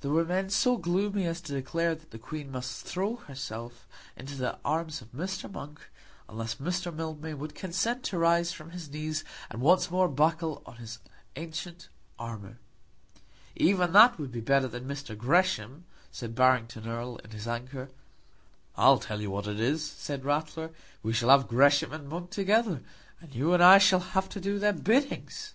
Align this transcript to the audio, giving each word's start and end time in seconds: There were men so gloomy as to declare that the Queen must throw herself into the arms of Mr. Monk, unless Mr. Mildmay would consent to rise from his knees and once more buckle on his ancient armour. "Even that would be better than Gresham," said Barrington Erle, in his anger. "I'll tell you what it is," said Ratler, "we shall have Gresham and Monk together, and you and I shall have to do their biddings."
There 0.00 0.10
were 0.10 0.24
men 0.24 0.50
so 0.50 0.76
gloomy 0.76 1.24
as 1.28 1.40
to 1.42 1.52
declare 1.52 1.94
that 1.94 2.10
the 2.10 2.18
Queen 2.18 2.50
must 2.50 2.84
throw 2.84 3.14
herself 3.14 3.86
into 4.16 4.34
the 4.34 4.58
arms 4.64 5.00
of 5.00 5.12
Mr. 5.12 5.48
Monk, 5.48 5.78
unless 6.28 6.56
Mr. 6.56 6.92
Mildmay 6.92 7.34
would 7.34 7.54
consent 7.54 8.02
to 8.06 8.18
rise 8.18 8.52
from 8.52 8.70
his 8.72 8.90
knees 8.90 9.22
and 9.48 9.62
once 9.62 9.88
more 9.88 10.08
buckle 10.08 10.62
on 10.66 10.78
his 10.78 10.98
ancient 11.36 11.90
armour. 12.18 12.58
"Even 13.54 13.92
that 13.92 14.18
would 14.18 14.32
be 14.32 14.40
better 14.40 14.66
than 14.66 14.92
Gresham," 15.16 15.84
said 16.10 16.34
Barrington 16.34 16.84
Erle, 16.86 17.18
in 17.24 17.30
his 17.30 17.46
anger. 17.46 17.88
"I'll 18.76 18.98
tell 18.98 19.20
you 19.20 19.30
what 19.30 19.46
it 19.46 19.60
is," 19.60 19.84
said 19.88 20.24
Ratler, 20.24 20.70
"we 21.04 21.12
shall 21.12 21.30
have 21.30 21.46
Gresham 21.46 21.92
and 21.92 22.08
Monk 22.08 22.30
together, 22.30 22.80
and 23.20 23.32
you 23.32 23.54
and 23.54 23.62
I 23.62 23.78
shall 23.78 24.00
have 24.00 24.28
to 24.30 24.40
do 24.40 24.58
their 24.58 24.72
biddings." 24.72 25.54